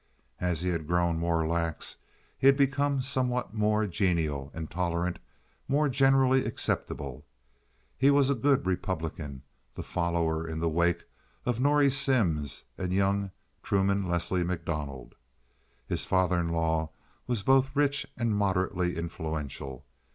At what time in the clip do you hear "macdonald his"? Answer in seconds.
14.43-16.03